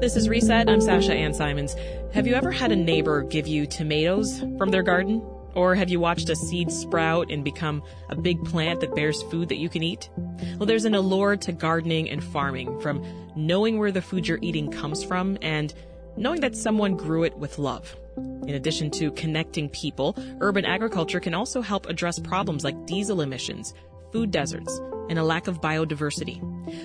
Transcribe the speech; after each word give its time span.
This 0.00 0.16
is 0.16 0.30
Reset. 0.30 0.66
I'm 0.70 0.80
Sasha 0.80 1.12
Ann 1.12 1.34
Simons. 1.34 1.76
Have 2.14 2.26
you 2.26 2.32
ever 2.32 2.50
had 2.50 2.72
a 2.72 2.76
neighbor 2.76 3.22
give 3.22 3.46
you 3.46 3.66
tomatoes 3.66 4.40
from 4.56 4.70
their 4.70 4.82
garden? 4.82 5.20
Or 5.54 5.74
have 5.74 5.90
you 5.90 6.00
watched 6.00 6.30
a 6.30 6.36
seed 6.36 6.72
sprout 6.72 7.30
and 7.30 7.44
become 7.44 7.82
a 8.08 8.16
big 8.16 8.42
plant 8.46 8.80
that 8.80 8.94
bears 8.94 9.22
food 9.24 9.50
that 9.50 9.58
you 9.58 9.68
can 9.68 9.82
eat? 9.82 10.08
Well, 10.56 10.64
there's 10.64 10.86
an 10.86 10.94
allure 10.94 11.36
to 11.36 11.52
gardening 11.52 12.08
and 12.08 12.24
farming 12.24 12.80
from 12.80 13.04
knowing 13.36 13.78
where 13.78 13.92
the 13.92 14.00
food 14.00 14.26
you're 14.26 14.38
eating 14.40 14.70
comes 14.70 15.04
from 15.04 15.36
and 15.42 15.74
knowing 16.16 16.40
that 16.40 16.56
someone 16.56 16.96
grew 16.96 17.24
it 17.24 17.36
with 17.36 17.58
love. 17.58 17.94
In 18.16 18.54
addition 18.54 18.90
to 18.92 19.10
connecting 19.12 19.68
people, 19.68 20.16
urban 20.40 20.64
agriculture 20.64 21.20
can 21.20 21.34
also 21.34 21.60
help 21.60 21.84
address 21.90 22.18
problems 22.18 22.64
like 22.64 22.86
diesel 22.86 23.20
emissions, 23.20 23.74
food 24.12 24.30
deserts, 24.30 24.80
and 25.10 25.18
a 25.18 25.24
lack 25.24 25.46
of 25.46 25.60
biodiversity. 25.60 26.40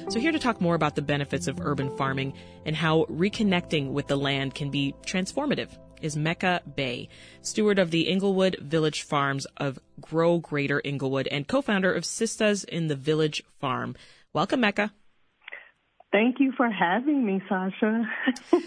So, 0.10 0.20
here 0.20 0.32
to 0.32 0.40
talk 0.40 0.62
more 0.62 0.76
about 0.76 0.96
the 0.96 1.02
benefits 1.02 1.48
of 1.48 1.60
urban 1.60 1.96
farming 1.98 2.34
and 2.66 2.76
how 2.76 3.06
reconnecting 3.06 3.92
with 3.92 4.08
the 4.08 4.18
land 4.18 4.56
can 4.56 4.70
be 4.70 4.94
transformative 5.06 5.70
is 6.02 6.16
Mecca 6.16 6.62
Bey, 6.76 7.10
steward 7.42 7.80
of 7.80 7.92
the 7.92 8.08
Englewood 8.08 8.58
Village 8.62 9.02
Farms 9.04 9.46
of 9.58 9.80
Grow 10.00 10.40
Greater 10.40 10.82
Englewood 10.84 11.28
and 11.28 11.48
co-founder 11.48 11.92
of 11.92 12.04
Sistas 12.04 12.64
in 12.66 12.88
the 12.88 12.96
Village 12.96 13.44
Farm. 13.60 13.96
Welcome, 14.34 14.62
Mecca. 14.62 14.94
Thank 16.12 16.40
you 16.40 16.54
for 16.56 16.70
having 16.70 17.26
me, 17.26 17.42
Sasha. 17.50 18.10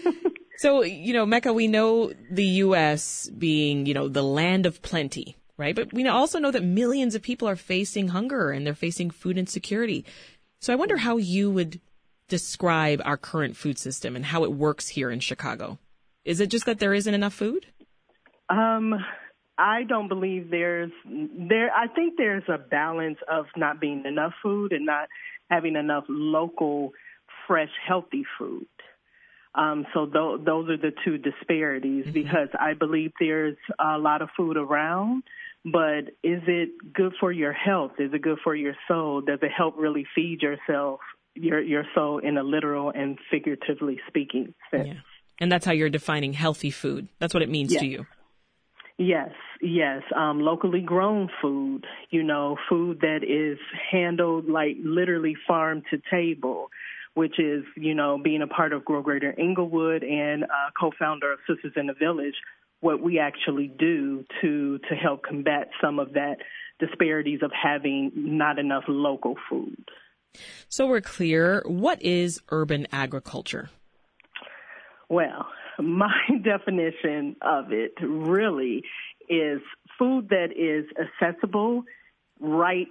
so, 0.57 0.83
you 0.83 1.13
know, 1.13 1.25
Mecca, 1.25 1.53
we 1.53 1.67
know 1.67 2.11
the 2.29 2.45
U.S. 2.45 3.29
being, 3.35 3.85
you 3.85 3.93
know, 3.93 4.07
the 4.07 4.21
land 4.21 4.65
of 4.65 4.81
plenty, 4.81 5.35
right? 5.57 5.75
But 5.75 5.93
we 5.93 6.07
also 6.07 6.39
know 6.39 6.51
that 6.51 6.63
millions 6.63 7.15
of 7.15 7.23
people 7.23 7.47
are 7.47 7.55
facing 7.55 8.09
hunger 8.09 8.51
and 8.51 8.67
they're 8.67 8.75
facing 8.75 9.09
food 9.09 9.37
insecurity. 9.37 10.05
So 10.59 10.73
I 10.73 10.75
wonder 10.75 10.97
how 10.97 11.17
you 11.17 11.49
would 11.49 11.79
describe 12.27 13.01
our 13.05 13.17
current 13.17 13.55
food 13.55 13.79
system 13.79 14.15
and 14.15 14.25
how 14.25 14.43
it 14.43 14.51
works 14.51 14.89
here 14.89 15.09
in 15.09 15.19
Chicago. 15.19 15.79
Is 16.25 16.39
it 16.39 16.49
just 16.49 16.65
that 16.65 16.79
there 16.79 16.93
isn't 16.93 17.13
enough 17.13 17.33
food? 17.33 17.65
Um, 18.49 18.93
I 19.57 19.83
don't 19.83 20.07
believe 20.07 20.49
there's 20.49 20.91
there. 21.05 21.71
I 21.71 21.87
think 21.87 22.15
there's 22.17 22.43
a 22.47 22.57
balance 22.57 23.17
of 23.31 23.45
not 23.55 23.79
being 23.79 24.03
enough 24.05 24.33
food 24.43 24.71
and 24.71 24.85
not 24.85 25.07
having 25.49 25.75
enough 25.75 26.05
local, 26.07 26.91
fresh, 27.47 27.71
healthy 27.87 28.25
food. 28.37 28.67
Um, 29.55 29.85
so 29.93 30.05
th- 30.05 30.45
those 30.45 30.69
are 30.69 30.77
the 30.77 30.91
two 31.03 31.17
disparities 31.17 32.03
mm-hmm. 32.03 32.13
because 32.13 32.49
I 32.59 32.73
believe 32.73 33.11
there's 33.19 33.57
a 33.79 33.97
lot 33.97 34.21
of 34.21 34.29
food 34.37 34.57
around, 34.57 35.23
but 35.71 36.13
is 36.23 36.41
it 36.47 36.69
good 36.93 37.13
for 37.19 37.31
your 37.31 37.53
health? 37.53 37.91
Is 37.99 38.13
it 38.13 38.21
good 38.21 38.39
for 38.43 38.55
your 38.55 38.75
soul? 38.87 39.21
Does 39.21 39.39
it 39.41 39.51
help 39.55 39.75
really 39.77 40.05
feed 40.15 40.41
yourself, 40.41 40.99
your 41.35 41.61
your 41.61 41.83
soul 41.95 42.19
in 42.19 42.37
a 42.37 42.43
literal 42.43 42.91
and 42.93 43.17
figuratively 43.31 43.99
speaking 44.07 44.53
sense? 44.71 44.87
Yeah. 44.87 44.93
And 45.41 45.51
that's 45.51 45.65
how 45.65 45.71
you're 45.71 45.89
defining 45.89 46.33
healthy 46.33 46.71
food. 46.71 47.07
That's 47.19 47.33
what 47.33 47.43
it 47.43 47.49
means 47.49 47.71
yes. 47.71 47.81
to 47.81 47.87
you. 47.87 48.05
Yes, 48.97 49.31
yes. 49.61 50.03
Um, 50.13 50.41
locally 50.41 50.81
grown 50.81 51.29
food, 51.41 51.85
you 52.09 52.21
know, 52.21 52.57
food 52.67 52.99
that 52.99 53.23
is 53.23 53.57
handled 53.89 54.49
like 54.49 54.75
literally 54.83 55.37
farm 55.47 55.83
to 55.89 56.01
table, 56.11 56.69
which 57.13 57.39
is, 57.39 57.63
you 57.77 57.95
know, 57.95 58.19
being 58.21 58.41
a 58.41 58.47
part 58.47 58.73
of 58.73 58.83
Grow 58.83 59.01
Greater 59.01 59.33
Englewood 59.39 60.03
and 60.03 60.43
uh, 60.43 60.71
co-founder 60.77 61.31
of 61.31 61.39
Sistas 61.49 61.77
in 61.77 61.87
the 61.87 61.93
Village, 61.93 62.35
what 62.81 63.01
we 63.01 63.19
actually 63.19 63.67
do 63.67 64.25
to 64.41 64.79
to 64.89 64.95
help 64.95 65.23
combat 65.23 65.69
some 65.81 65.99
of 65.99 66.13
that 66.13 66.37
disparities 66.79 67.39
of 67.43 67.51
having 67.51 68.11
not 68.15 68.57
enough 68.57 68.83
local 68.87 69.35
food. 69.49 69.83
So 70.69 70.87
we're 70.87 71.01
clear, 71.01 71.63
what 71.65 72.01
is 72.01 72.39
urban 72.49 72.87
agriculture? 72.91 73.69
Well, 75.09 75.47
my 75.79 76.13
definition 76.43 77.35
of 77.41 77.71
it 77.71 77.93
really 78.01 78.83
is 79.27 79.61
food 79.97 80.29
that 80.29 80.49
is 80.55 80.85
accessible 80.97 81.83
right 82.39 82.87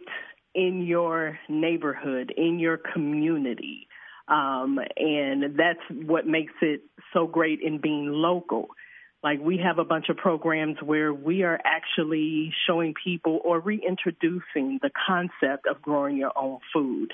in 0.54 0.84
your 0.86 1.38
neighborhood, 1.48 2.32
in 2.36 2.58
your 2.58 2.78
community. 2.78 3.88
Um, 4.28 4.78
and 4.96 5.56
that's 5.56 5.80
what 5.90 6.26
makes 6.26 6.52
it 6.60 6.82
so 7.14 7.26
great 7.26 7.60
in 7.62 7.78
being 7.78 8.08
local. 8.10 8.68
Like 9.22 9.40
we 9.40 9.58
have 9.58 9.78
a 9.78 9.84
bunch 9.84 10.08
of 10.08 10.16
programs 10.16 10.76
where 10.82 11.12
we 11.12 11.42
are 11.42 11.58
actually 11.64 12.52
showing 12.66 12.94
people 13.02 13.40
or 13.44 13.58
reintroducing 13.58 14.78
the 14.80 14.90
concept 15.06 15.66
of 15.68 15.82
growing 15.82 16.16
your 16.16 16.32
own 16.36 16.58
food 16.72 17.12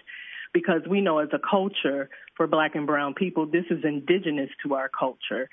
because 0.52 0.82
we 0.88 1.00
know 1.00 1.18
as 1.18 1.28
a 1.32 1.38
culture 1.38 2.08
for 2.36 2.46
black 2.46 2.74
and 2.74 2.86
brown 2.86 3.12
people, 3.14 3.46
this 3.46 3.64
is 3.70 3.84
indigenous 3.84 4.50
to 4.62 4.74
our 4.74 4.88
culture. 4.88 5.48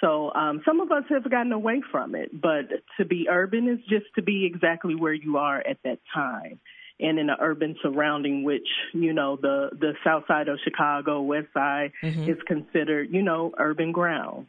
So 0.00 0.32
um, 0.34 0.62
some 0.64 0.80
of 0.80 0.92
us 0.92 1.04
have 1.08 1.28
gotten 1.30 1.52
away 1.52 1.82
from 1.90 2.14
it, 2.14 2.30
but 2.40 2.68
to 2.98 3.04
be 3.04 3.26
urban 3.30 3.68
is 3.68 3.78
just 3.88 4.06
to 4.16 4.22
be 4.22 4.46
exactly 4.46 4.94
where 4.94 5.12
you 5.12 5.38
are 5.38 5.58
at 5.58 5.78
that 5.84 5.98
time. 6.14 6.60
And 7.00 7.18
in 7.18 7.28
an 7.28 7.36
urban 7.40 7.76
surrounding, 7.82 8.44
which 8.44 8.68
you 8.92 9.12
know 9.12 9.36
the 9.36 9.70
the 9.72 9.94
south 10.04 10.24
side 10.28 10.46
of 10.46 10.60
Chicago, 10.62 11.22
west 11.22 11.48
side 11.52 11.90
mm-hmm. 12.00 12.30
is 12.30 12.36
considered, 12.46 13.08
you 13.10 13.22
know, 13.22 13.52
urban 13.58 13.90
ground. 13.90 14.46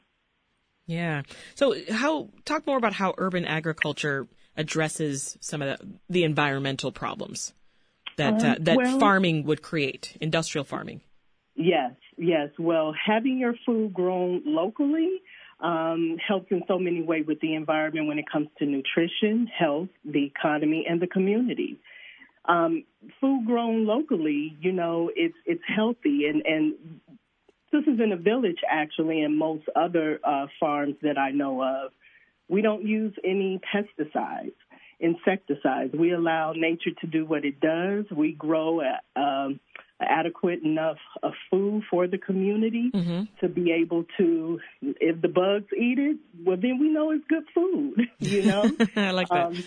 Yeah. 0.87 1.23
So, 1.55 1.75
how 1.89 2.29
talk 2.45 2.67
more 2.67 2.77
about 2.77 2.93
how 2.93 3.13
urban 3.17 3.45
agriculture 3.45 4.27
addresses 4.55 5.37
some 5.41 5.61
of 5.61 5.79
the, 5.79 5.87
the 6.09 6.23
environmental 6.23 6.91
problems 6.91 7.53
that 8.17 8.43
uh, 8.43 8.55
that 8.59 8.77
well, 8.77 8.99
farming 8.99 9.45
would 9.45 9.61
create, 9.61 10.17
industrial 10.21 10.63
farming. 10.63 11.01
Yes, 11.55 11.93
yes. 12.17 12.49
Well, 12.59 12.93
having 13.05 13.37
your 13.37 13.55
food 13.65 13.93
grown 13.93 14.43
locally 14.45 15.09
um, 15.59 16.17
helps 16.25 16.47
in 16.51 16.63
so 16.67 16.77
many 16.77 17.01
ways 17.01 17.25
with 17.27 17.39
the 17.39 17.55
environment 17.55 18.07
when 18.07 18.19
it 18.19 18.25
comes 18.31 18.47
to 18.59 18.65
nutrition, 18.65 19.47
health, 19.47 19.89
the 20.03 20.25
economy, 20.25 20.85
and 20.87 21.01
the 21.01 21.07
community. 21.07 21.79
Um, 22.47 22.83
food 23.19 23.45
grown 23.45 23.85
locally, 23.85 24.55
you 24.61 24.71
know, 24.71 25.09
it's 25.15 25.35
it's 25.45 25.63
healthy, 25.75 26.27
and 26.27 26.45
and 26.45 26.73
this 27.81 27.93
is 27.93 27.99
in 27.99 28.11
a 28.11 28.17
village 28.17 28.59
actually, 28.69 29.21
and 29.21 29.37
most 29.37 29.65
other 29.75 30.19
uh, 30.23 30.47
farms 30.59 30.95
that 31.01 31.17
I 31.17 31.31
know 31.31 31.61
of, 31.61 31.91
we 32.47 32.61
don't 32.61 32.83
use 32.83 33.13
any 33.23 33.59
pesticides 33.73 34.53
insecticides. 34.99 35.93
We 35.93 36.13
allow 36.13 36.53
nature 36.53 36.91
to 37.01 37.07
do 37.07 37.25
what 37.25 37.45
it 37.45 37.59
does. 37.59 38.05
We 38.15 38.31
grow 38.33 38.81
a, 38.81 39.19
um, 39.19 39.59
adequate 40.01 40.61
enough 40.63 40.97
of 41.23 41.33
food 41.49 41.83
for 41.89 42.07
the 42.07 42.17
community 42.17 42.91
mm-hmm. 42.93 43.23
to 43.39 43.47
be 43.47 43.71
able 43.71 44.05
to, 44.17 44.59
if 44.81 45.21
the 45.21 45.27
bugs 45.27 45.67
eat 45.77 45.99
it, 45.99 46.17
well, 46.43 46.57
then 46.57 46.79
we 46.79 46.89
know 46.89 47.11
it's 47.11 47.23
good 47.27 47.43
food, 47.53 48.09
you 48.19 48.43
know? 48.43 48.63
I 48.95 49.11
like 49.11 49.29
that. 49.29 49.47
Um, 49.47 49.63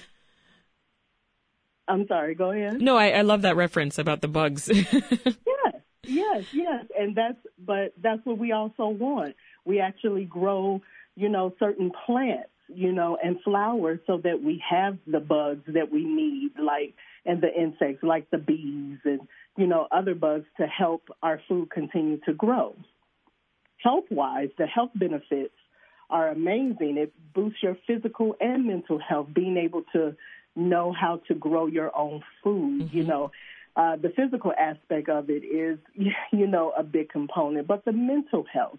I'm 1.86 2.06
sorry, 2.06 2.34
go 2.34 2.50
ahead. 2.50 2.82
No, 2.82 2.96
I, 2.96 3.10
I 3.10 3.22
love 3.22 3.42
that 3.42 3.56
reference 3.56 3.98
about 3.98 4.20
the 4.20 4.28
bugs. 4.28 4.68
yes, 4.92 5.74
yes, 6.08 6.44
yes. 6.52 6.86
And 6.98 7.14
that's, 7.14 7.38
but 7.58 7.92
that's 8.02 8.24
what 8.24 8.38
we 8.38 8.52
also 8.52 8.88
want. 8.88 9.36
We 9.64 9.80
actually 9.80 10.24
grow, 10.24 10.82
you 11.16 11.28
know, 11.28 11.54
certain 11.58 11.92
plants 12.06 12.50
you 12.74 12.92
know, 12.92 13.18
and 13.22 13.40
flowers 13.42 13.98
so 14.06 14.18
that 14.18 14.42
we 14.42 14.62
have 14.68 14.98
the 15.06 15.20
bugs 15.20 15.64
that 15.68 15.90
we 15.90 16.04
need, 16.04 16.50
like, 16.62 16.94
and 17.24 17.40
the 17.40 17.52
insects, 17.52 18.02
like 18.02 18.30
the 18.30 18.38
bees 18.38 18.98
and, 19.04 19.20
you 19.56 19.66
know, 19.66 19.88
other 19.90 20.14
bugs 20.14 20.46
to 20.58 20.66
help 20.66 21.08
our 21.22 21.40
food 21.48 21.70
continue 21.70 22.18
to 22.26 22.32
grow. 22.32 22.76
Health 23.82 24.04
wise, 24.10 24.50
the 24.58 24.66
health 24.66 24.90
benefits 24.94 25.54
are 26.10 26.28
amazing. 26.28 26.96
It 26.98 27.12
boosts 27.34 27.62
your 27.62 27.76
physical 27.86 28.34
and 28.40 28.66
mental 28.66 28.98
health, 28.98 29.28
being 29.32 29.56
able 29.56 29.84
to 29.92 30.16
know 30.56 30.92
how 30.92 31.20
to 31.28 31.34
grow 31.34 31.66
your 31.66 31.96
own 31.96 32.22
food, 32.42 32.82
mm-hmm. 32.82 32.96
you 32.96 33.04
know. 33.04 33.30
Uh, 33.78 33.96
the 33.96 34.10
physical 34.10 34.52
aspect 34.58 35.08
of 35.08 35.30
it 35.30 35.44
is, 35.44 35.78
you 36.32 36.46
know, 36.46 36.72
a 36.76 36.82
big 36.82 37.08
component, 37.08 37.66
but 37.66 37.84
the 37.86 37.92
mental 37.92 38.44
health 38.52 38.78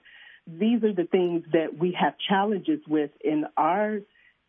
these 0.58 0.84
are 0.84 0.94
the 0.94 1.06
things 1.06 1.44
that 1.52 1.78
we 1.78 1.96
have 2.00 2.14
challenges 2.28 2.80
with 2.88 3.12
in 3.22 3.46
our 3.58 4.00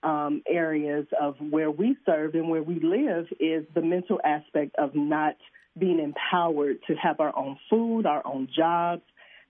um, 0.02 0.42
areas 0.48 1.06
of 1.20 1.36
where 1.40 1.70
we 1.70 1.96
serve 2.06 2.34
and 2.34 2.48
where 2.48 2.62
we 2.62 2.80
live 2.80 3.26
is 3.38 3.66
the 3.74 3.82
mental 3.82 4.20
aspect 4.24 4.76
of 4.76 4.94
not 4.94 5.36
being 5.78 6.00
empowered 6.00 6.78
to 6.86 6.94
have 6.94 7.20
our 7.20 7.36
own 7.36 7.58
food, 7.68 8.06
our 8.06 8.26
own 8.26 8.48
jobs, 8.54 9.02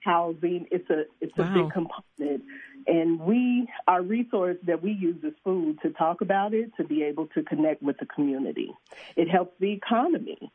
housing. 0.03 0.67
It's 0.71 0.89
a 0.91 1.05
it's 1.21 1.37
wow. 1.37 1.51
a 1.51 1.63
big 1.63 1.73
component, 1.73 2.45
and 2.87 3.21
we 3.21 3.69
our 3.87 4.03
resource 4.03 4.57
that 4.65 4.83
we 4.83 4.93
use 4.93 5.23
is 5.23 5.35
food 5.45 5.79
to 5.83 5.91
talk 5.91 6.21
about 6.21 6.53
it, 6.53 6.73
to 6.79 6.85
be 6.85 7.05
able 7.05 7.29
to 7.29 7.43
connect 7.43 7.83
with 7.83 7.99
the 7.99 8.07
community. 8.07 8.73
It 9.17 9.29
helps 9.29 9.55
the 9.61 9.73
economy. 9.73 10.51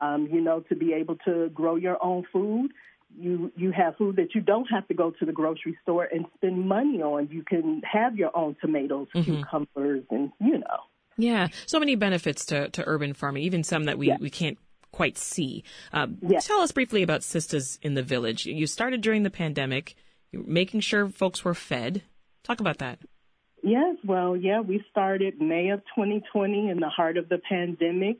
Um, 0.00 0.28
you 0.32 0.40
know, 0.40 0.60
to 0.70 0.74
be 0.74 0.94
able 0.94 1.16
to 1.26 1.50
grow 1.50 1.76
your 1.76 2.02
own 2.02 2.24
food 2.32 2.70
you 3.18 3.52
you 3.56 3.72
have 3.72 3.96
food 3.96 4.16
that 4.16 4.34
you 4.34 4.40
don't 4.40 4.66
have 4.66 4.86
to 4.88 4.94
go 4.94 5.10
to 5.10 5.24
the 5.24 5.32
grocery 5.32 5.76
store 5.82 6.04
and 6.04 6.26
spend 6.36 6.66
money 6.66 7.02
on. 7.02 7.28
You 7.30 7.42
can 7.42 7.82
have 7.90 8.16
your 8.16 8.36
own 8.36 8.56
tomatoes, 8.60 9.08
mm-hmm. 9.14 9.36
cucumbers, 9.36 10.04
and 10.10 10.30
you 10.40 10.58
know. 10.58 10.80
Yeah, 11.16 11.48
so 11.66 11.78
many 11.78 11.96
benefits 11.96 12.46
to, 12.46 12.70
to 12.70 12.84
urban 12.86 13.12
farming, 13.12 13.42
even 13.42 13.62
some 13.62 13.84
that 13.84 13.98
we, 13.98 14.08
yeah. 14.08 14.16
we 14.18 14.30
can't 14.30 14.58
quite 14.90 15.18
see. 15.18 15.64
Uh, 15.92 16.06
yes. 16.26 16.46
Tell 16.46 16.60
us 16.60 16.72
briefly 16.72 17.02
about 17.02 17.20
Sistas 17.20 17.78
in 17.82 17.92
the 17.92 18.02
Village. 18.02 18.46
You 18.46 18.66
started 18.66 19.02
during 19.02 19.22
the 19.22 19.30
pandemic. 19.30 19.96
making 20.32 20.80
sure 20.80 21.10
folks 21.10 21.44
were 21.44 21.52
fed. 21.52 22.02
Talk 22.42 22.60
about 22.60 22.78
that. 22.78 23.00
Yes, 23.62 23.96
well, 24.02 24.34
yeah, 24.34 24.60
we 24.60 24.82
started 24.90 25.38
May 25.40 25.68
of 25.68 25.80
2020 25.94 26.70
in 26.70 26.80
the 26.80 26.88
heart 26.88 27.18
of 27.18 27.28
the 27.28 27.38
pandemic 27.46 28.18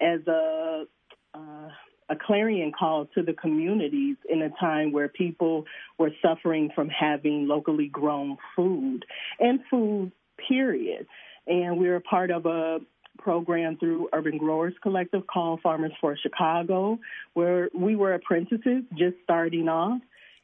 as 0.00 0.26
a 0.26 0.86
uh, 1.34 1.68
a 2.08 2.16
clarion 2.16 2.72
call 2.72 3.06
to 3.14 3.22
the 3.22 3.32
communities 3.32 4.16
in 4.28 4.42
a 4.42 4.50
time 4.60 4.90
where 4.92 5.08
people 5.08 5.64
were 5.96 6.10
suffering 6.20 6.70
from 6.74 6.88
having 6.88 7.46
locally 7.46 7.86
grown 7.86 8.36
food 8.56 9.04
and 9.38 9.60
food, 9.70 10.10
period. 10.48 11.06
And 11.46 11.78
we 11.78 11.88
were 11.88 12.00
part 12.00 12.30
of 12.30 12.46
a 12.46 12.80
program 13.18 13.76
through 13.76 14.08
Urban 14.12 14.38
Growers 14.38 14.74
Collective 14.82 15.26
called 15.26 15.60
Farmers 15.62 15.92
for 16.00 16.16
Chicago, 16.16 16.98
where 17.34 17.68
we 17.74 17.94
were 17.94 18.14
apprentices 18.14 18.82
just 18.96 19.16
starting 19.22 19.68
off. 19.68 20.00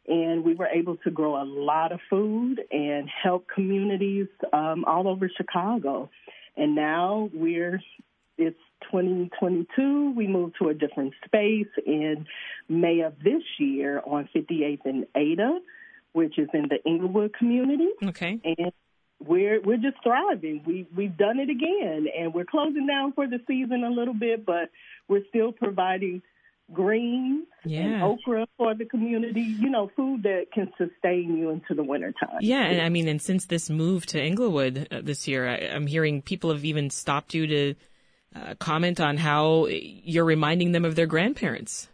And 0.09 0.45
we 0.45 0.55
were 0.55 0.69
able 0.69 0.97
to 0.99 1.11
grow 1.11 1.43
a 1.43 1.45
lot 1.45 1.91
of 1.91 1.99
food 2.09 2.61
and 2.71 3.09
help 3.09 3.49
communities 3.53 4.29
um, 4.53 4.85
all 4.85 5.09
over 5.09 5.29
Chicago. 5.37 6.11
And 6.57 6.77
now 6.77 7.29
we're, 7.35 7.81
it's 8.39 8.57
2022, 8.91 10.15
we 10.17 10.27
moved 10.27 10.57
to 10.61 10.69
a 10.69 10.75
different 10.75 11.15
space 11.25 11.69
in 11.85 12.27
May 12.69 13.01
of 13.01 13.15
this 13.23 13.43
year 13.59 14.03
on 14.05 14.29
58th 14.35 14.85
and 14.85 15.07
Ada, 15.15 15.59
which 16.13 16.39
is 16.39 16.49
in 16.55 16.69
the 16.69 16.79
Englewood 16.87 17.35
community. 17.35 17.89
Okay. 18.03 18.41
And 18.45 18.73
we're 19.25 19.61
we're 19.63 19.79
just 19.79 19.97
thriving. 20.03 20.63
We 20.67 20.87
we've 20.95 21.17
done 21.17 21.39
it 21.39 21.49
again, 21.49 22.07
and 22.19 22.35
we're 22.35 22.45
closing 22.45 22.87
down 22.87 23.13
for 23.13 23.27
the 23.27 23.41
season 23.47 23.83
a 23.85 23.91
little 23.91 24.15
bit, 24.15 24.45
but 24.45 24.71
we're 25.09 25.25
still 25.29 25.53
providing 25.53 26.23
greens 26.73 27.47
yeah. 27.65 27.81
and 27.81 28.03
okra 28.03 28.47
for 28.57 28.75
the 28.75 28.85
community. 28.85 29.41
You 29.41 29.71
know, 29.71 29.91
food 29.97 30.25
that 30.25 30.47
can 30.53 30.71
sustain 30.77 31.37
you 31.37 31.51
into 31.51 31.75
the 31.75 31.83
wintertime. 31.83 32.39
Yeah, 32.41 32.65
and 32.65 32.83
I 32.83 32.89
mean, 32.89 33.09
and 33.09 33.21
since 33.23 33.47
this 33.47 33.71
move 33.71 34.05
to 34.07 34.21
Englewood 34.21 34.89
uh, 34.91 35.01
this 35.03 35.27
year, 35.27 35.49
I, 35.49 35.75
I'm 35.75 35.87
hearing 35.87 36.21
people 36.21 36.53
have 36.53 36.65
even 36.65 36.91
stopped 36.91 37.33
you 37.35 37.47
to 37.47 37.75
uh, 38.37 38.55
comment 38.57 39.01
on 39.01 39.17
how 39.17 39.67
you're 39.67 40.25
reminding 40.25 40.73
them 40.73 40.85
of 40.85 40.95
their 40.95 41.07
grandparents. 41.07 41.89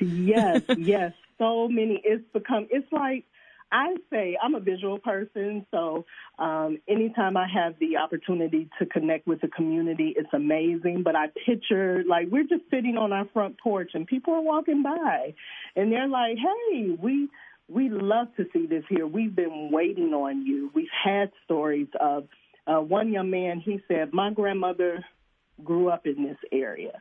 yes, 0.00 0.62
yes. 0.78 1.12
So 1.38 1.68
many. 1.68 2.00
It's 2.04 2.24
become, 2.32 2.66
it's 2.70 2.90
like, 2.92 3.24
I 3.70 3.96
say 4.10 4.36
I'm 4.42 4.54
a 4.54 4.60
visual 4.60 4.98
person, 4.98 5.66
so 5.70 6.06
um, 6.38 6.78
anytime 6.88 7.36
I 7.36 7.46
have 7.52 7.74
the 7.78 7.98
opportunity 7.98 8.70
to 8.78 8.86
connect 8.86 9.26
with 9.26 9.42
the 9.42 9.48
community, 9.48 10.14
it's 10.16 10.32
amazing. 10.32 11.02
But 11.04 11.16
I 11.16 11.26
picture 11.46 12.02
like 12.08 12.28
we're 12.30 12.44
just 12.44 12.62
sitting 12.70 12.96
on 12.96 13.12
our 13.12 13.26
front 13.34 13.60
porch 13.62 13.90
and 13.92 14.06
people 14.06 14.32
are 14.32 14.40
walking 14.40 14.82
by, 14.82 15.34
and 15.76 15.92
they're 15.92 16.08
like, 16.08 16.38
"Hey, 16.38 16.96
we 16.98 17.28
we 17.68 17.90
love 17.90 18.28
to 18.38 18.46
see 18.54 18.66
this 18.66 18.84
here. 18.88 19.06
We've 19.06 19.36
been 19.36 19.70
waiting 19.70 20.14
on 20.14 20.46
you. 20.46 20.70
We've 20.74 20.86
had 21.04 21.30
stories 21.44 21.88
of 22.00 22.26
uh, 22.66 22.80
one 22.80 23.12
young 23.12 23.30
man. 23.30 23.60
He 23.60 23.82
said, 23.86 24.14
"My 24.14 24.32
grandmother 24.32 25.04
grew 25.64 25.88
up 25.88 26.06
in 26.06 26.24
this 26.24 26.38
area. 26.52 27.00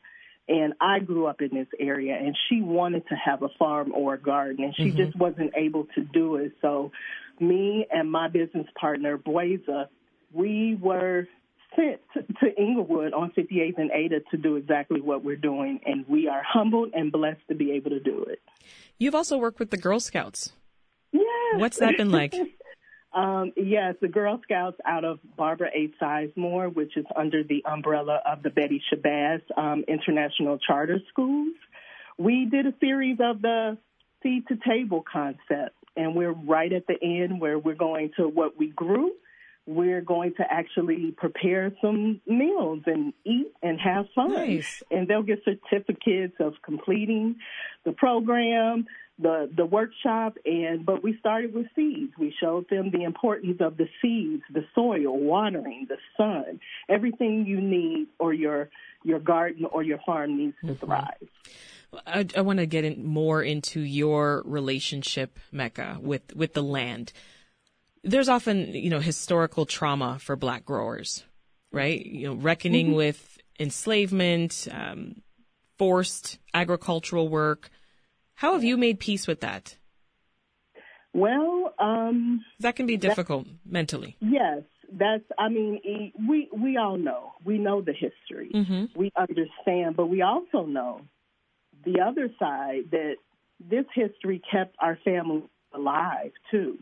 And 0.50 0.74
I 0.80 1.00
grew 1.00 1.26
up 1.26 1.42
in 1.42 1.50
this 1.54 1.68
area, 1.78 2.16
and 2.16 2.38
she 2.48 2.62
wanted 2.62 3.06
to 3.10 3.16
have 3.16 3.44
a 3.44 3.50
farm 3.60 3.92
or 3.94 4.14
a 4.14 4.20
garden, 4.20 4.64
and 4.64 4.74
she 4.76 4.86
mm-hmm. 4.86 4.98
just 4.98 5.16
wasn't 5.18 5.52
able 5.58 5.88
to 5.96 6.02
do 6.02 6.38
it. 6.38 6.54
So, 6.62 6.92
me 7.40 7.86
and 7.92 8.10
my 8.10 8.30
business 8.30 8.66
partner, 8.80 9.18
Boisa, 9.18 9.88
we 10.32 10.78
were 10.82 11.28
sent 11.76 12.00
to 12.40 12.58
Englewood 12.58 13.14
on 13.14 13.32
58th 13.32 13.78
and 13.78 13.92
Ada 13.92 14.22
to 14.32 14.38
do 14.38 14.56
exactly 14.56 15.02
what 15.02 15.24
we're 15.24 15.36
doing, 15.36 15.82
and 15.86 16.08
we 16.08 16.28
are 16.28 16.42
humbled 16.48 16.92
and 16.94 17.12
blessed 17.12 17.42
to 17.50 17.56
be 17.56 17.74
able 17.74 17.92
to 17.92 18.00
do 18.00 18.24
it. 18.24 18.40
You've 18.98 19.16
also 19.16 19.38
worked 19.38 19.60
with 19.60 19.70
the 19.70 19.78
Girl 19.78 20.00
Scouts. 20.00 20.54
Yes. 21.12 21.60
What's 21.60 21.78
that 21.80 21.98
been 21.98 22.12
like? 22.12 22.34
Um, 23.14 23.54
yes, 23.56 23.96
the 24.02 24.08
Girl 24.08 24.40
Scouts 24.44 24.78
out 24.86 25.06
of 25.06 25.20
Barbara 25.38 25.70
A. 25.74 25.92
Sizemore, 26.02 26.74
which 26.74 26.98
is 26.98 27.06
under 27.16 27.44
the 27.44 27.64
umbrella 27.66 28.22
of 28.26 28.44
the 28.44 28.50
Betty 28.50 28.82
Shabazz 28.92 29.42
um, 29.58 29.86
International 29.88 30.58
Charter 30.60 31.00
Schools. 31.10 31.56
We 32.18 32.46
did 32.46 32.66
a 32.66 32.74
series 32.80 33.18
of 33.20 33.42
the 33.42 33.78
seed 34.22 34.48
to 34.50 34.58
table 34.68 35.04
concept, 35.10 35.76
and 35.96 36.16
we're 36.16 36.32
right 36.32 36.72
at 36.72 36.86
the 36.88 36.98
end 37.02 37.40
where 37.40 37.58
we're 37.58 37.76
going 37.76 38.12
to 38.18 38.28
what 38.28 38.58
we 38.58 38.68
grew. 38.68 39.14
We're 39.66 40.02
going 40.02 40.34
to 40.36 40.44
actually 40.50 41.12
prepare 41.12 41.74
some 41.82 42.22
meals 42.26 42.84
and 42.86 43.14
eat 43.26 43.52
and 43.62 43.80
have 43.82 44.06
fun. 44.16 44.34
Nice. 44.34 44.82
And 44.90 45.08
they'll 45.08 45.24
get 45.24 45.44
certificates 45.44 46.36
of 46.40 46.54
completing 46.64 47.36
the 47.84 47.92
program 47.92 48.88
the 49.20 49.50
the 49.56 49.66
workshop 49.66 50.38
and 50.46 50.86
but 50.86 51.04
we 51.04 51.18
started 51.20 51.54
with 51.54 51.66
seeds 51.76 52.14
we 52.20 52.34
showed 52.40 52.66
them 52.70 52.92
the 52.92 53.04
importance 53.04 53.58
of 53.62 53.78
the 53.78 53.88
seeds 54.02 54.44
the 54.54 54.64
soil 54.76 55.18
watering 55.18 55.88
the 55.90 55.98
sun 56.16 56.60
everything 56.88 57.46
you 57.46 57.60
need 57.60 58.08
or 58.20 58.34
your 58.34 58.70
your 59.04 59.20
garden 59.20 59.66
or 59.66 59.82
your 59.82 60.00
farm 60.06 60.38
needs 60.38 60.56
to 60.62 60.74
mm-hmm. 60.74 60.86
thrive 60.86 61.30
I, 62.06 62.26
I 62.36 62.42
want 62.42 62.60
to 62.60 62.66
get 62.66 62.84
in 62.84 63.06
more 63.06 63.42
into 63.42 63.80
your 63.80 64.44
relationship, 64.46 65.40
Mecca, 65.52 65.98
with, 66.02 66.36
with 66.36 66.54
the 66.54 66.62
land. 66.62 67.14
There's 68.04 68.30
often, 68.30 68.74
you 68.74 68.90
know, 68.90 69.00
historical 69.00 69.66
trauma 69.66 70.20
for 70.20 70.36
black 70.36 70.66
growers, 70.66 71.24
right? 71.72 72.06
You 72.06 72.28
know, 72.28 72.34
reckoning 72.36 72.88
mm-hmm. 72.88 72.96
with 72.96 73.40
enslavement, 73.60 74.68
um, 74.72 75.22
forced 75.78 76.40
agricultural 76.54 77.30
work, 77.30 77.70
how 78.38 78.54
have 78.54 78.64
you 78.64 78.78
made 78.78 79.00
peace 79.00 79.26
with 79.26 79.42
that? 79.42 79.76
Well, 81.12 81.74
um, 81.80 82.46
that 82.60 82.76
can 82.76 82.86
be 82.86 82.96
difficult 82.96 83.48
mentally. 83.66 84.16
Yes, 84.20 84.62
that's. 84.92 85.24
I 85.40 85.50
mean, 85.50 86.12
we 86.30 86.48
we 86.56 86.78
all 86.78 86.98
know. 86.98 87.32
We 87.44 87.58
know 87.58 87.82
the 87.82 87.94
history. 87.94 88.52
Mm-hmm. 88.54 88.86
We 88.96 89.12
understand, 89.18 89.96
but 89.96 90.06
we 90.06 90.22
also 90.22 90.68
know 90.68 91.02
the 91.84 92.02
other 92.02 92.30
side 92.38 92.92
that 92.92 93.16
this 93.60 93.86
history 93.96 94.40
kept 94.52 94.76
our 94.80 95.00
family 95.04 95.44
alive 95.74 96.32
too, 96.52 96.78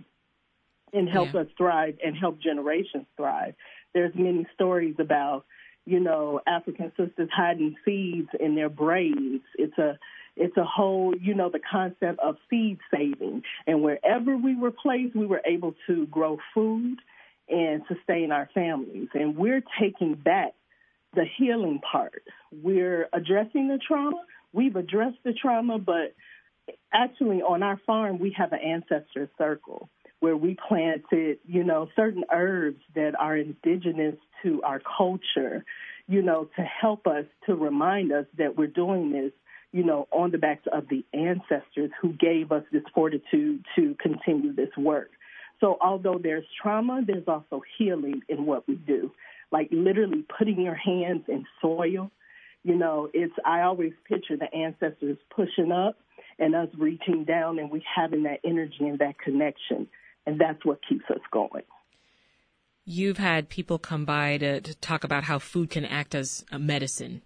and 0.91 1.07
helped 1.07 1.35
yeah. 1.35 1.41
us 1.41 1.47
thrive 1.57 1.95
and 2.03 2.17
help 2.17 2.41
generations 2.41 3.05
thrive. 3.15 3.55
There's 3.93 4.13
many 4.13 4.45
stories 4.55 4.95
about 4.99 5.45
you 5.85 6.01
know 6.01 6.41
African 6.45 6.91
sisters 6.97 7.29
hiding 7.33 7.77
seeds 7.85 8.27
in 8.37 8.55
their 8.55 8.69
braids. 8.69 9.45
It's 9.57 9.77
a 9.77 9.97
it's 10.35 10.57
a 10.57 10.65
whole, 10.65 11.13
you 11.19 11.33
know, 11.33 11.49
the 11.49 11.59
concept 11.59 12.19
of 12.19 12.35
seed 12.49 12.79
saving. 12.93 13.43
And 13.65 13.81
wherever 13.81 14.35
we 14.35 14.55
were 14.55 14.71
placed, 14.71 15.15
we 15.15 15.25
were 15.25 15.41
able 15.45 15.75
to 15.87 16.05
grow 16.07 16.37
food 16.53 16.97
and 17.47 17.83
sustain 17.87 18.31
our 18.31 18.49
families. 18.53 19.09
And 19.13 19.37
we're 19.37 19.63
taking 19.79 20.15
back 20.15 20.53
the 21.13 21.25
healing 21.37 21.79
part. 21.79 22.23
We're 22.51 23.07
addressing 23.13 23.69
the 23.69 23.79
trauma. 23.85 24.21
We've 24.51 24.75
addressed 24.75 25.19
the 25.23 25.33
trauma, 25.33 25.79
but 25.79 26.13
actually 26.93 27.41
on 27.41 27.63
our 27.63 27.79
farm, 27.85 28.19
we 28.19 28.35
have 28.37 28.51
an 28.51 28.59
ancestor 28.59 29.29
circle 29.37 29.89
where 30.19 30.35
we 30.35 30.57
planted, 30.67 31.37
you 31.45 31.63
know, 31.63 31.87
certain 31.95 32.23
herbs 32.33 32.81
that 32.95 33.13
are 33.19 33.37
indigenous 33.37 34.15
to 34.43 34.61
our 34.63 34.81
culture, 34.97 35.63
you 36.07 36.21
know, 36.21 36.49
to 36.55 36.61
help 36.61 37.05
us, 37.05 37.25
to 37.45 37.55
remind 37.55 38.11
us 38.11 38.25
that 38.37 38.57
we're 38.57 38.67
doing 38.67 39.11
this 39.11 39.31
you 39.75 39.83
know, 39.83 40.07
on 40.09 40.31
the 40.31 40.37
backs 40.37 40.65
of 40.71 40.87
the 40.87 41.03
ancestors 41.13 41.91
who 42.01 42.13
gave 42.13 42.53
us 42.53 42.63
this 42.71 42.83
fortitude 42.93 43.65
to 43.75 43.93
continue 44.01 44.53
this 44.55 44.69
work. 44.77 45.09
So 45.59 45.77
although 45.81 46.17
there's 46.17 46.45
trauma, 46.61 47.01
there's 47.05 47.27
also 47.27 47.61
healing 47.77 48.21
in 48.29 48.45
what 48.45 48.65
we 48.69 48.75
do. 48.75 49.11
Like 49.51 49.67
literally 49.73 50.23
putting 50.37 50.61
your 50.61 50.75
hands 50.75 51.23
in 51.27 51.43
soil. 51.61 52.09
You 52.63 52.75
know, 52.77 53.09
it's 53.13 53.33
I 53.45 53.63
always 53.63 53.91
picture 54.07 54.37
the 54.37 54.47
ancestors 54.55 55.17
pushing 55.35 55.73
up 55.73 55.97
and 56.39 56.55
us 56.55 56.69
reaching 56.77 57.25
down 57.25 57.59
and 57.59 57.69
we 57.69 57.83
having 57.93 58.23
that 58.23 58.39
energy 58.45 58.77
and 58.79 58.99
that 58.99 59.19
connection. 59.19 59.89
And 60.25 60.39
that's 60.39 60.63
what 60.63 60.79
keeps 60.87 61.03
us 61.09 61.21
going. 61.33 61.63
You've 62.85 63.17
had 63.17 63.49
people 63.49 63.77
come 63.77 64.05
by 64.05 64.37
to, 64.37 64.61
to 64.61 64.75
talk 64.75 65.03
about 65.03 65.25
how 65.25 65.37
food 65.37 65.69
can 65.69 65.83
act 65.83 66.15
as 66.15 66.45
a 66.49 66.59
medicine 66.59 67.23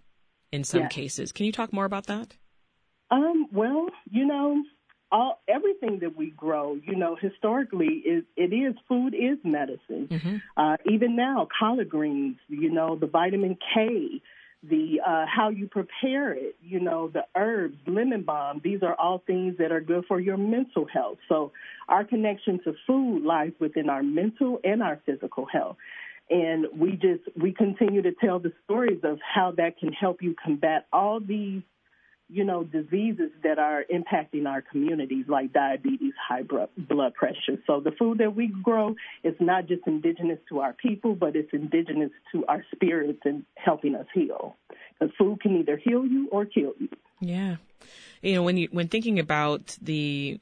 in 0.52 0.64
some 0.64 0.82
yes. 0.82 0.92
cases. 0.92 1.32
Can 1.32 1.46
you 1.46 1.52
talk 1.52 1.72
more 1.72 1.84
about 1.84 2.06
that? 2.06 2.36
Um, 3.10 3.46
well, 3.52 3.86
you 4.10 4.26
know, 4.26 4.62
all 5.12 5.42
everything 5.48 5.98
that 6.00 6.16
we 6.16 6.30
grow, 6.30 6.78
you 6.84 6.94
know, 6.96 7.16
historically 7.20 7.86
is 7.86 8.24
it 8.36 8.52
is 8.52 8.74
food 8.88 9.14
is 9.14 9.38
medicine. 9.42 10.08
Mm-hmm. 10.08 10.36
Uh, 10.56 10.76
even 10.90 11.16
now, 11.16 11.48
collard 11.58 11.88
greens, 11.88 12.36
you 12.48 12.70
know, 12.70 12.96
the 12.96 13.06
vitamin 13.06 13.56
K, 13.74 14.22
the 14.62 15.00
uh, 15.04 15.24
how 15.26 15.48
you 15.48 15.66
prepare 15.66 16.32
it, 16.32 16.56
you 16.62 16.80
know, 16.80 17.08
the 17.08 17.24
herbs, 17.34 17.78
lemon 17.86 18.22
balm. 18.22 18.60
These 18.62 18.82
are 18.82 18.94
all 18.94 19.22
things 19.26 19.56
that 19.58 19.72
are 19.72 19.80
good 19.80 20.04
for 20.06 20.20
your 20.20 20.36
mental 20.36 20.86
health. 20.86 21.18
So 21.28 21.52
our 21.88 22.04
connection 22.04 22.60
to 22.64 22.74
food 22.86 23.24
lies 23.24 23.52
within 23.58 23.88
our 23.88 24.02
mental 24.02 24.60
and 24.62 24.82
our 24.82 25.00
physical 25.06 25.46
health. 25.46 25.76
And 26.30 26.66
we 26.76 26.92
just 26.92 27.22
we 27.36 27.52
continue 27.52 28.02
to 28.02 28.12
tell 28.12 28.38
the 28.38 28.52
stories 28.64 29.00
of 29.02 29.18
how 29.20 29.52
that 29.56 29.78
can 29.78 29.92
help 29.92 30.22
you 30.22 30.34
combat 30.44 30.86
all 30.92 31.18
these 31.20 31.62
you 32.32 32.44
know, 32.44 32.62
diseases 32.62 33.30
that 33.42 33.58
are 33.58 33.84
impacting 33.92 34.46
our 34.46 34.62
communities 34.62 35.24
like 35.28 35.52
diabetes, 35.52 36.12
high 36.28 36.42
blood 36.42 37.14
pressure. 37.14 37.60
So 37.66 37.80
the 37.80 37.90
food 37.98 38.18
that 38.18 38.36
we 38.36 38.46
grow 38.62 38.94
is 39.24 39.34
not 39.40 39.66
just 39.66 39.82
indigenous 39.86 40.38
to 40.48 40.60
our 40.60 40.72
people, 40.72 41.16
but 41.16 41.34
it's 41.34 41.52
indigenous 41.52 42.12
to 42.32 42.46
our 42.46 42.64
spirits 42.72 43.18
and 43.24 43.44
helping 43.56 43.96
us 43.96 44.06
heal. 44.14 44.56
Because 44.98 45.12
food 45.18 45.40
can 45.42 45.58
either 45.58 45.76
heal 45.76 46.06
you 46.06 46.28
or 46.30 46.44
kill 46.44 46.72
you. 46.78 46.88
Yeah. 47.20 47.56
You 48.22 48.34
know, 48.34 48.42
when 48.44 48.56
you 48.56 48.68
when 48.70 48.86
thinking 48.86 49.18
about 49.18 49.76
the 49.82 50.38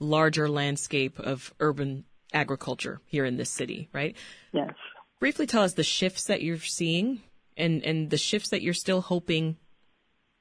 larger 0.00 0.48
landscape 0.48 1.18
of 1.20 1.54
urban 1.60 2.04
agriculture 2.32 3.00
here 3.06 3.24
in 3.24 3.36
this 3.36 3.50
city, 3.50 3.88
right? 3.92 4.16
Yes. 4.52 4.74
Briefly 5.20 5.46
tell 5.46 5.62
us 5.62 5.74
the 5.74 5.82
shifts 5.82 6.24
that 6.24 6.42
you're 6.42 6.58
seeing 6.58 7.22
and, 7.56 7.82
and 7.82 8.10
the 8.10 8.16
shifts 8.16 8.50
that 8.50 8.62
you're 8.62 8.74
still 8.74 9.00
hoping 9.00 9.56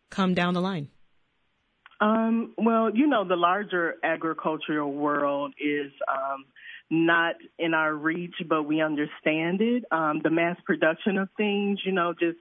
come 0.10 0.34
down 0.34 0.54
the 0.54 0.62
line. 0.62 0.90
Um, 2.00 2.54
well, 2.58 2.92
you 2.94 3.08
know, 3.08 3.28
the 3.28 3.36
larger 3.36 3.96
agricultural 4.04 4.92
world 4.92 5.54
is 5.60 5.92
um, 6.08 6.46
not 6.90 7.36
in 7.58 7.74
our 7.74 7.94
reach, 7.94 8.36
but 8.48 8.64
we 8.64 8.82
understand 8.82 9.62
it. 9.62 9.84
Um, 9.92 10.22
the 10.24 10.30
mass 10.30 10.58
production 10.66 11.18
of 11.18 11.30
things, 11.38 11.80
you 11.84 11.92
know, 11.92 12.14
just 12.14 12.38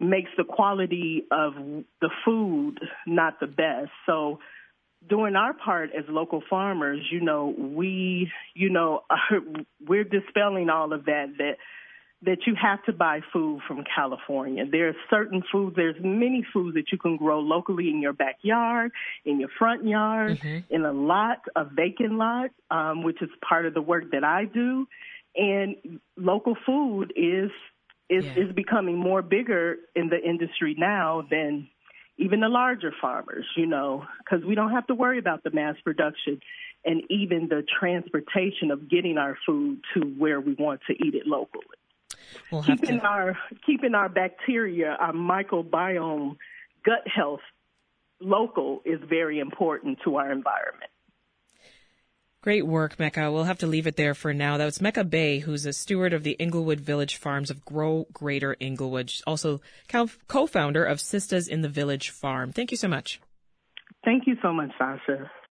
makes 0.00 0.30
the 0.36 0.44
quality 0.44 1.24
of 1.30 1.54
the 1.54 2.10
food 2.24 2.78
not 3.06 3.40
the 3.40 3.46
best. 3.46 3.90
So, 4.06 4.38
doing 5.08 5.36
our 5.36 5.54
part 5.54 5.90
as 5.96 6.04
local 6.08 6.42
farmers, 6.48 7.00
you 7.10 7.20
know, 7.20 7.54
we, 7.56 8.30
you 8.54 8.70
know, 8.70 9.02
we're 9.86 10.04
dispelling 10.04 10.70
all 10.70 10.92
of 10.92 11.04
that 11.06 11.34
that 11.38 11.56
that 12.22 12.46
you 12.46 12.54
have 12.60 12.82
to 12.84 12.92
buy 12.92 13.20
food 13.32 13.60
from 13.68 13.84
California. 13.94 14.64
There 14.70 14.88
are 14.88 14.96
certain 15.10 15.42
foods, 15.52 15.76
there's 15.76 15.96
many 16.00 16.42
foods 16.52 16.74
that 16.74 16.90
you 16.90 16.96
can 16.96 17.16
grow 17.18 17.40
locally 17.40 17.90
in 17.90 18.00
your 18.00 18.14
backyard, 18.14 18.92
in 19.26 19.40
your 19.40 19.50
front 19.58 19.86
yard, 19.86 20.38
mm-hmm. 20.38 20.74
in 20.74 20.84
a 20.84 20.92
lot, 20.92 21.42
a 21.54 21.64
vacant 21.64 22.12
lot, 22.14 22.50
um, 22.70 23.02
which 23.02 23.20
is 23.20 23.28
part 23.46 23.66
of 23.66 23.74
the 23.74 23.82
work 23.82 24.12
that 24.12 24.24
I 24.24 24.46
do. 24.46 24.86
And 25.36 26.00
local 26.16 26.56
food 26.64 27.12
is 27.16 27.50
is 28.08 28.24
yeah. 28.24 28.44
is 28.44 28.52
becoming 28.54 28.96
more 28.96 29.22
bigger 29.22 29.76
in 29.94 30.08
the 30.08 30.18
industry 30.18 30.76
now 30.78 31.26
than 31.30 31.68
even 32.16 32.40
the 32.40 32.48
larger 32.48 32.92
farmers, 33.00 33.44
you 33.56 33.66
know, 33.66 34.04
because 34.18 34.44
we 34.44 34.54
don't 34.54 34.70
have 34.70 34.86
to 34.86 34.94
worry 34.94 35.18
about 35.18 35.42
the 35.42 35.50
mass 35.50 35.76
production 35.82 36.40
and 36.84 37.02
even 37.10 37.48
the 37.48 37.64
transportation 37.80 38.70
of 38.70 38.88
getting 38.88 39.18
our 39.18 39.36
food 39.46 39.80
to 39.94 40.00
where 40.00 40.40
we 40.40 40.54
want 40.54 40.80
to 40.86 40.92
eat 40.92 41.14
it 41.14 41.26
locally. 41.26 41.64
We'll 42.50 42.62
keeping 42.62 43.00
to... 43.00 43.06
our 43.06 43.38
keeping 43.66 43.94
our 43.94 44.08
bacteria, 44.08 44.96
our 44.98 45.12
microbiome, 45.12 46.36
gut 46.84 47.06
health 47.06 47.40
local 48.20 48.80
is 48.84 49.00
very 49.08 49.40
important 49.40 49.98
to 50.04 50.16
our 50.16 50.30
environment. 50.30 50.90
Great 52.44 52.66
work, 52.66 52.98
Mecca. 52.98 53.32
We'll 53.32 53.44
have 53.44 53.60
to 53.60 53.66
leave 53.66 53.86
it 53.86 53.96
there 53.96 54.12
for 54.12 54.34
now. 54.34 54.58
That 54.58 54.66
was 54.66 54.78
Mecca 54.78 55.02
Bey, 55.02 55.38
who's 55.38 55.64
a 55.64 55.72
steward 55.72 56.12
of 56.12 56.24
the 56.24 56.36
Englewood 56.38 56.78
Village 56.78 57.16
Farms 57.16 57.50
of 57.50 57.64
Grow 57.64 58.06
Greater 58.12 58.54
Englewood, 58.60 59.10
also 59.26 59.62
co-founder 60.28 60.84
of 60.84 60.98
Sistas 60.98 61.48
in 61.48 61.62
the 61.62 61.70
Village 61.70 62.10
Farm. 62.10 62.52
Thank 62.52 62.70
you 62.70 62.76
so 62.76 62.86
much. 62.86 63.18
Thank 64.04 64.26
you 64.26 64.36
so 64.42 64.52
much, 64.52 64.72
Sasha. 64.76 65.30